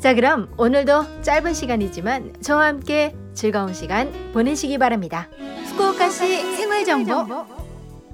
[0.00, 5.28] 자, 그럼 오늘도 짧은 시간이지만 저와 함께 즐거운 시간 보내시기 바랍니다.
[5.66, 7.44] 후쿠오카시 생활 정보.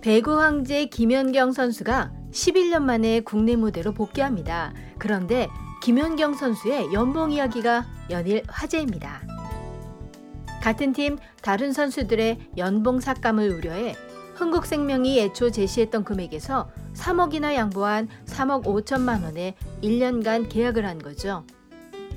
[0.00, 4.72] 배구 황제 김연경 선수가 11년 만에 국내 무대로 복귀합니다.
[4.98, 5.48] 그런데
[5.82, 9.20] 김연경 선수의 연봉 이야기가 연일 화제입니다.
[10.62, 13.96] 같은 팀 다른 선수들의 연봉 삭감을 우려해
[14.36, 21.44] 흥국생명이 애초 제시했던 금액에서 3억이나 양보한 3억 5천만 원에 1년간 계약을 한 거죠.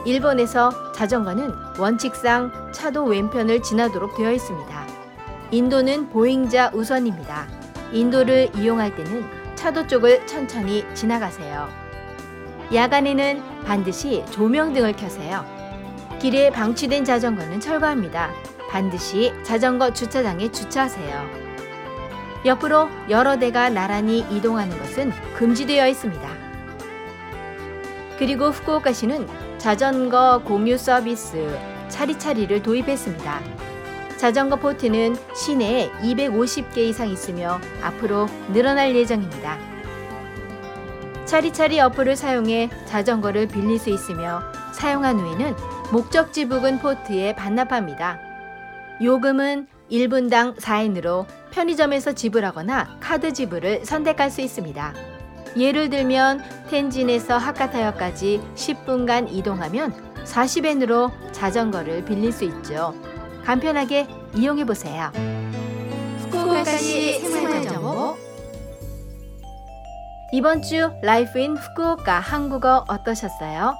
[0.04, 4.86] 일본에서 자전거는 원칙상 차도 왼편을 지나도록 되어 있습니다.
[5.50, 7.46] 인도는 보행자 우선입니다.
[7.92, 11.68] 인도를 이용할 때는 차도 쪽을 천천히 지나가세요.
[12.72, 15.44] 야간에는 반드시 조명등을 켜세요.
[16.20, 18.30] 길에 방치된 자전거는 철거합니다.
[18.70, 21.48] 반드시 자전거 주차장에 주차하세요.
[22.44, 26.28] 옆으로 여러 대가 나란히 이동하는 것은 금지되어 있습니다.
[28.18, 31.58] 그리고 후쿠오카시는 자전거 공유 서비스
[31.88, 33.40] 차리차리를 도입했습니다.
[34.16, 39.58] 자전거 포트는 시내에 250개 이상 있으며 앞으로 늘어날 예정입니다.
[41.24, 44.42] 차리차리 어플을 사용해 자전거를 빌릴 수 있으며
[44.72, 45.54] 사용한 후에는
[45.92, 48.18] 목적지 부근 포트에 반납합니다.
[49.02, 55.17] 요금은 1분당 4엔으로 편의점에서 지불하거나 카드 지불을 선택할 수 있습니다.
[55.56, 59.94] 예를 들면 텐진에서 하카타역까지 10분간 이동하면
[60.24, 62.94] 40엔으로 자전거를 빌릴 수 있죠.
[63.44, 65.10] 간편하게 이용해 보세요.
[66.18, 68.16] 후쿠오카시 생활 정보
[70.32, 73.74] 이번 주 Life in Fukuoka 한국어 어떠셨어요?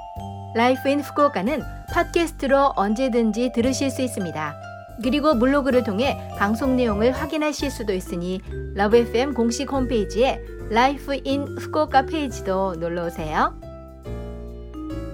[0.55, 1.63] Life in Fukuoka는
[1.93, 4.68] 팟캐스트로 언제든지 들으실 수 있습니다.
[5.03, 8.41] 그리고 블로그를 통해 방송 내용을 확인하실 수도 있으니
[8.75, 10.41] LOVE FM 공식 홈페이지에
[10.71, 13.59] Life in Fukuoka 페이지도 놀러 오세요.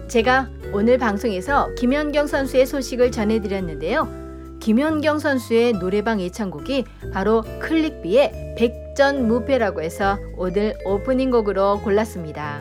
[0.09, 4.25] 제가 오늘 방송에서 김연경 선수의 소식을 전해드렸는데요.
[4.61, 12.61] 김연경 선수의 노래방 예찬곡이 바로 클릭비의 백전 무패라고 해서 오늘 오프닝 곡으로 골랐습니다.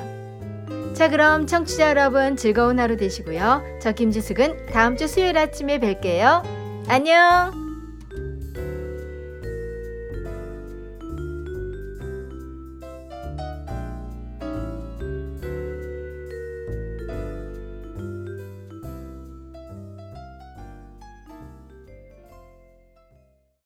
[0.94, 3.80] 자 그럼 청취자 여러분 즐거운 하루 되시고요.
[3.82, 6.63] 저 김지숙은 다음 주 수요일 아침에 뵐게요.
[6.88, 7.63] 안녕!